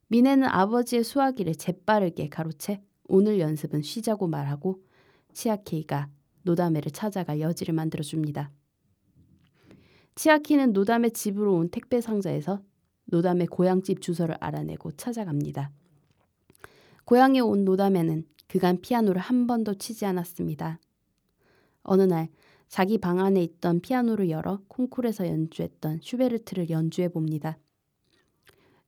미네는 0.09 0.49
아버지의 0.49 1.05
수화기를 1.05 1.55
재빠르게 1.55 2.29
가로채 2.29 2.81
오늘 3.07 3.39
연습은 3.39 3.83
쉬자고 3.83 4.27
말하고 4.27 4.83
치아키가 5.33 6.11
노다메를 6.43 6.91
찾아갈 6.91 7.39
여지를 7.41 7.73
만들어줍니다. 7.73 8.51
치아키는 10.19 10.73
노담의 10.73 11.13
집으로 11.13 11.55
온 11.55 11.69
택배 11.69 12.01
상자에서 12.01 12.61
노담의 13.05 13.47
고향집 13.47 14.01
주소를 14.03 14.37
알아내고 14.41 14.91
찾아갑니다. 14.97 15.71
고향에 17.05 17.39
온 17.39 17.65
노담에는 17.65 18.27
그간 18.49 18.81
피아노를 18.81 19.21
한 19.21 19.47
번도 19.47 19.75
치지 19.75 20.07
않았습니다. 20.07 20.81
어느 21.85 22.03
날 22.03 22.31
자기 22.67 22.99
방 22.99 23.21
안에 23.21 23.41
있던 23.45 23.79
피아노를 23.79 24.29
열어 24.29 24.61
콩쿨에서 24.67 25.29
연주했던 25.29 26.01
슈베르트를 26.03 26.69
연주해 26.69 27.11
봅니다. 27.11 27.57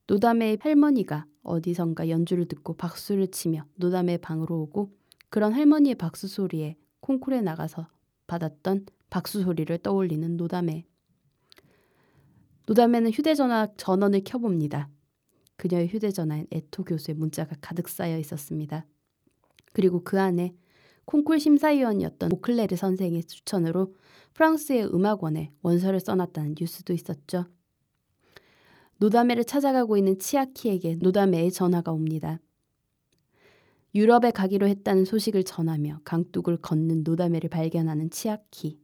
노담의 0.08 0.58
할머니가 0.60 1.26
어디선가 1.44 2.08
연주를 2.08 2.46
듣고 2.46 2.74
박수를 2.74 3.28
치며 3.28 3.66
노담의 3.76 4.18
방으로 4.18 4.62
오고 4.62 4.90
그런 5.28 5.52
할머니의 5.52 5.94
박수 5.94 6.26
소리에 6.26 6.76
콩쿨에 6.98 7.40
나가서 7.40 7.86
받았던 8.26 8.86
박수 9.10 9.42
소리를 9.42 9.78
떠올리는 9.78 10.36
노담의 10.36 10.89
노담에는 12.70 13.10
휴대전화 13.10 13.66
전원을 13.76 14.22
켜봅니다. 14.24 14.88
그녀의 15.56 15.88
휴대전화엔 15.88 16.46
에토 16.52 16.84
교수의 16.84 17.16
문자가 17.16 17.56
가득 17.60 17.88
쌓여 17.88 18.16
있었습니다. 18.16 18.86
그리고 19.72 20.04
그 20.04 20.20
안에 20.20 20.54
콩쿨 21.04 21.40
심사위원이었던 21.40 22.32
오클레르 22.32 22.76
선생의 22.76 23.24
추천으로 23.24 23.96
프랑스의 24.34 24.94
음악원에 24.94 25.50
원서를 25.62 25.98
써놨다는 25.98 26.54
뉴스도 26.60 26.92
있었죠. 26.92 27.46
노다메를 28.98 29.42
찾아가고 29.46 29.96
있는 29.96 30.20
치아키에게 30.20 30.98
노다메의 31.00 31.50
전화가 31.50 31.90
옵니다. 31.90 32.38
유럽에 33.96 34.30
가기로 34.30 34.68
했다는 34.68 35.06
소식을 35.06 35.42
전하며 35.42 36.02
강둑을 36.04 36.58
걷는 36.58 37.02
노다메를 37.02 37.50
발견하는 37.50 38.10
치아키. 38.10 38.79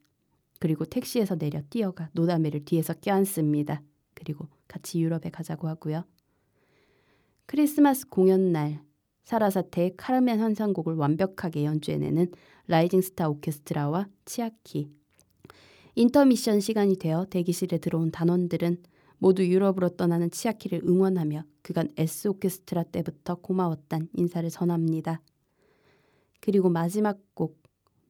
그리고 0.59 0.85
택시에서 0.85 1.37
내려 1.37 1.63
뛰어가 1.71 2.11
노다메를 2.13 2.65
뒤에서 2.65 2.95
껴안습니다. 2.95 3.83
그리고 4.15 4.49
같이 4.69 5.01
유럽에 5.01 5.31
가자고 5.31 5.69
하고요. 5.69 6.05
크리스마스 7.47 8.09
공연 8.09 8.53
날 8.53 8.81
사라사테의 9.25 9.95
카르멘 9.97 10.41
환상곡을 10.41 10.95
완벽하게 10.95 11.65
연주해내는 11.65 12.33
라이징 12.69 13.01
스타 13.01 13.29
오케스트라와 13.29 14.09
치아키. 14.25 14.91
인터미션 15.95 16.61
시간이 16.61 16.97
되어 16.99 17.27
대기실에 17.29 17.79
들어온 17.79 18.11
단원들은 18.11 18.83
모두 19.19 19.47
유럽으로 19.47 19.91
떠나는 19.91 20.31
치아키를 20.31 20.83
응원하며 20.85 21.45
그간 21.63 21.89
S 21.97 22.29
오케스트라 22.29 22.85
때부터 22.85 23.37
고마웠단 23.37 24.09
인사를 24.13 24.49
전합니다. 24.51 25.23
그리고 26.41 26.69
마지막 26.69 27.19
곡 27.35 27.66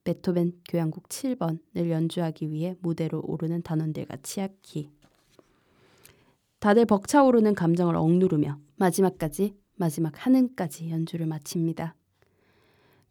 베토벤 0.07 0.61
교향곡 0.69 1.09
7번을 1.09 1.89
연주하기 1.89 2.49
위해 2.49 2.77
무대로 2.79 3.21
오르는 3.25 3.61
단원들과 3.61 4.15
치아키. 4.23 4.89
다들 6.59 6.85
벅차오르는 6.85 7.53
감정을 7.55 7.97
억누르며 7.97 8.57
마지막까지 8.77 9.57
마지막 9.75 10.13
한음까지 10.25 10.91
연주를 10.91 11.25
마칩니다. 11.25 11.93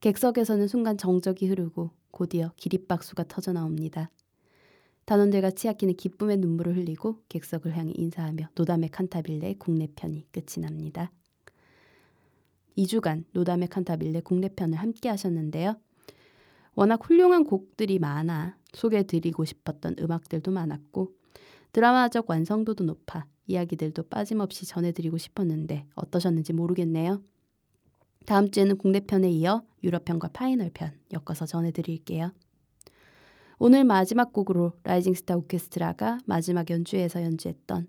객석에서는 0.01 0.68
순간 0.68 0.97
정적이 0.97 1.49
흐르고 1.49 1.90
곧이어 2.12 2.53
기립박수가 2.57 3.24
터져 3.24 3.53
나옵니다. 3.53 4.11
단원들과 5.05 5.51
치아키는 5.51 5.97
기쁨의 5.97 6.38
눈물을 6.38 6.78
흘리고 6.78 7.20
객석을 7.28 7.76
향해 7.76 7.92
인사하며 7.94 8.49
노담의 8.55 8.88
칸타빌레의 8.88 9.57
국내 9.59 9.86
편이 9.94 10.28
끝이 10.32 10.62
납니다. 10.62 11.12
2주간 12.78 13.24
노담의 13.32 13.68
칸타빌레 13.68 14.22
국내 14.22 14.49
편을 14.49 14.78
함께 14.78 15.11
하셨는데요. 15.11 15.76
워낙 16.77 17.01
훌륭한 17.03 17.45
곡들이 17.45 17.99
많아 17.99 18.59
소개해드리고 18.74 19.47
싶었던 19.47 19.97
음악들도 19.99 20.51
많았고 20.53 21.11
드라마적 21.72 22.29
완성도도 22.29 22.85
높아 22.85 23.27
이야기들도 23.47 24.05
빠짐없이 24.05 24.66
전해드리고 24.66 25.16
싶었는데 25.16 25.87
어떠셨는지 25.95 26.53
모르겠네요. 26.53 27.22
다음 28.27 28.51
주에는 28.51 28.77
국내편에 28.77 29.31
이어 29.31 29.62
유럽편과 29.83 30.29
파이널편 30.29 30.93
엮어서 31.12 31.47
전해드릴게요. 31.47 32.33
오늘 33.59 33.85
마지막 33.85 34.35
곡으로 34.35 34.72
라이징 34.83 35.14
스타 35.14 35.35
오케스트라가 35.37 36.18
마지막 36.27 36.68
연주에서 36.68 37.22
연주했던 37.22 37.89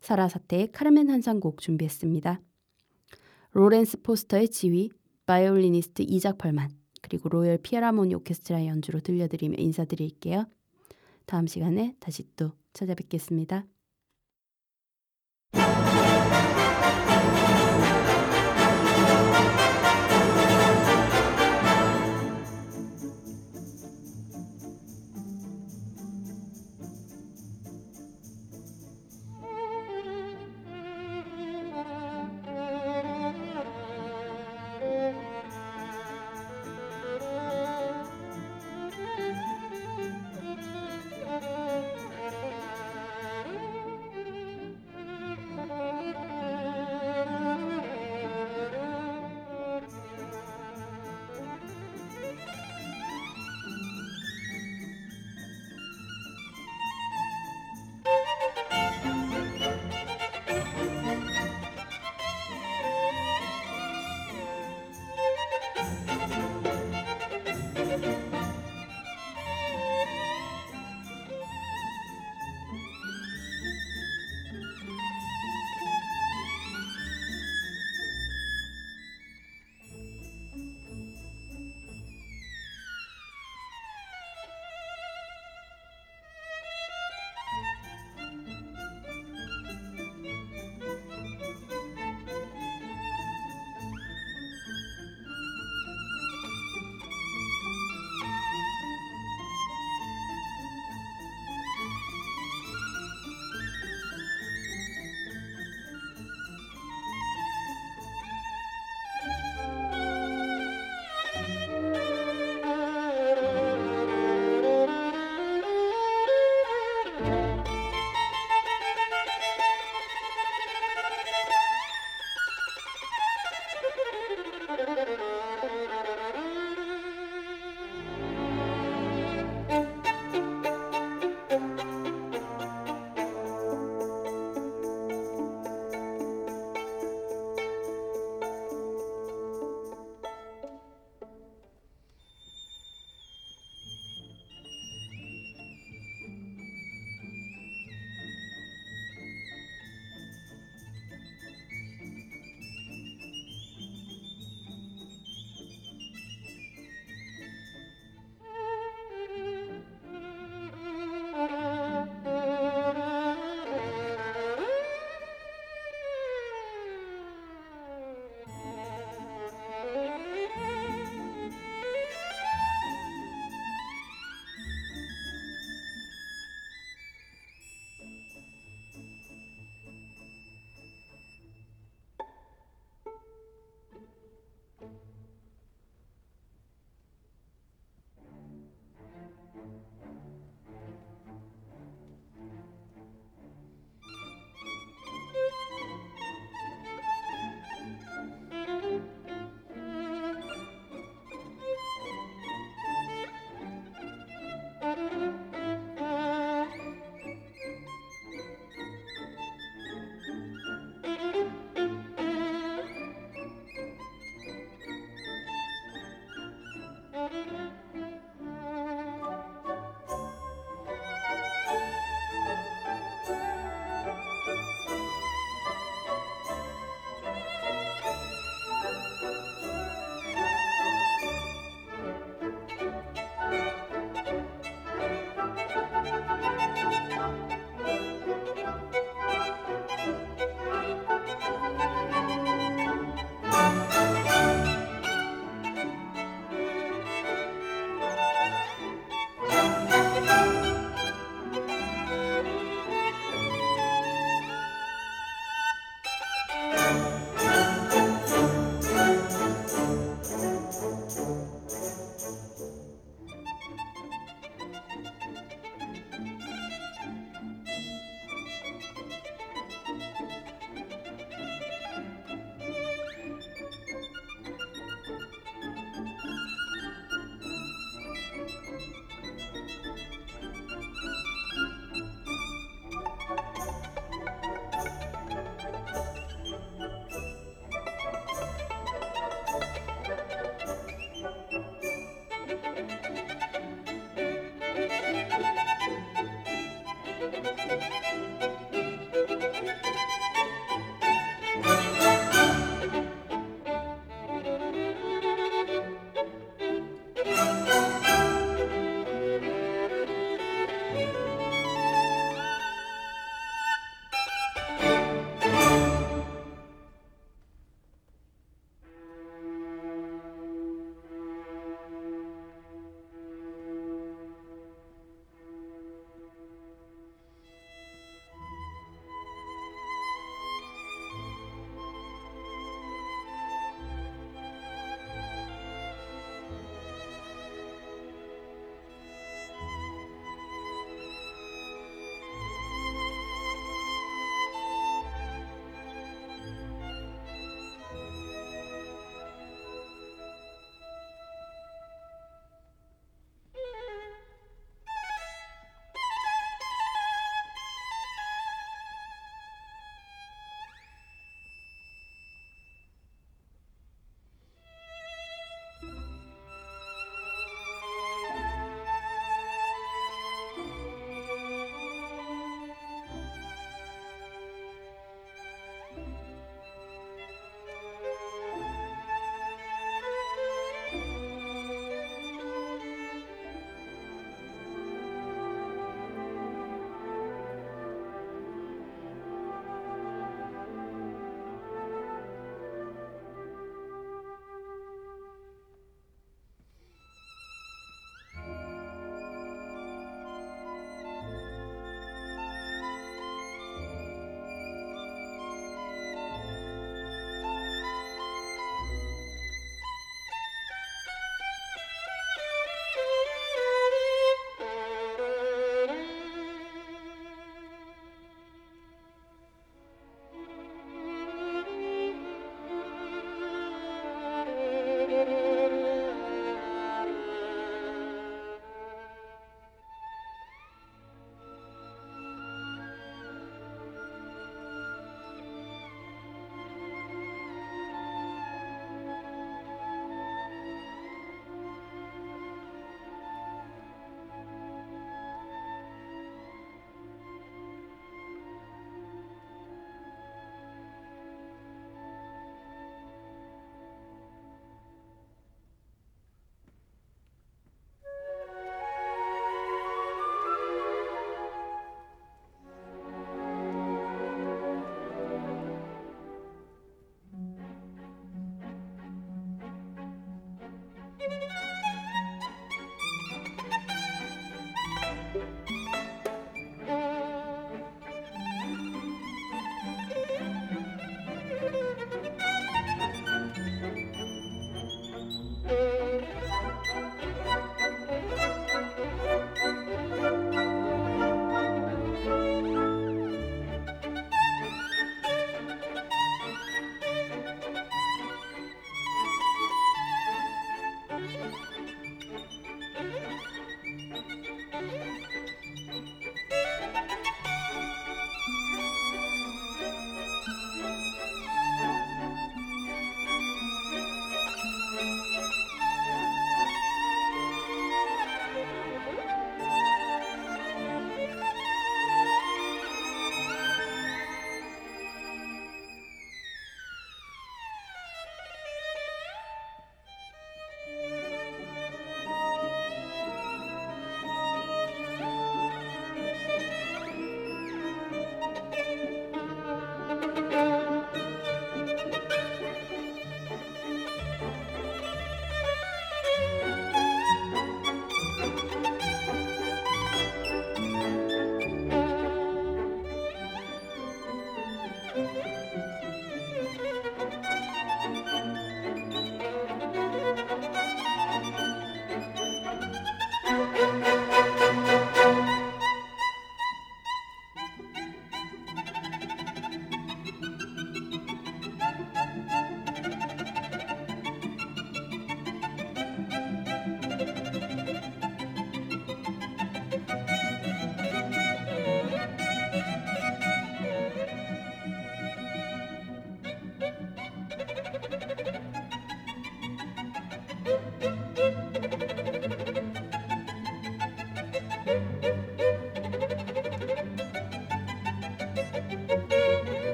사라사테의 0.00 0.72
카르멘 0.72 1.08
환상곡 1.08 1.62
준비했습니다. 1.62 2.40
로렌스 3.52 4.02
포스터의 4.02 4.50
지휘, 4.50 4.90
바이올리니스트 5.24 6.02
이작 6.02 6.36
펄만, 6.36 6.77
그리고 7.00 7.28
로열 7.28 7.58
필하모니 7.58 8.14
오케스트라 8.14 8.66
연주로 8.66 9.00
들려드리며 9.00 9.56
인사드릴게요. 9.58 10.46
다음 11.26 11.46
시간에 11.46 11.94
다시 12.00 12.24
또 12.36 12.52
찾아뵙겠습니다. 12.72 13.66